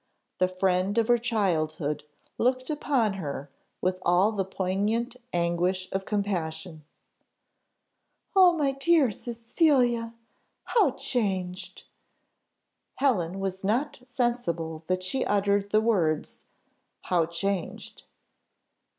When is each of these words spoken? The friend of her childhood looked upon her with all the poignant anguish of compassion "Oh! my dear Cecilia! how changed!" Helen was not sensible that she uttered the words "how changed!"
The 0.39 0.47
friend 0.47 0.97
of 0.97 1.09
her 1.09 1.19
childhood 1.19 2.05
looked 2.39 2.71
upon 2.71 3.13
her 3.21 3.51
with 3.81 3.99
all 4.01 4.31
the 4.31 4.43
poignant 4.43 5.15
anguish 5.31 5.87
of 5.91 6.05
compassion 6.05 6.83
"Oh! 8.35 8.53
my 8.53 8.71
dear 8.71 9.11
Cecilia! 9.11 10.15
how 10.63 10.89
changed!" 10.93 11.83
Helen 12.95 13.39
was 13.39 13.63
not 13.63 13.99
sensible 14.03 14.83
that 14.87 15.03
she 15.03 15.23
uttered 15.23 15.69
the 15.69 15.81
words 15.81 16.45
"how 17.03 17.27
changed!" 17.27 18.05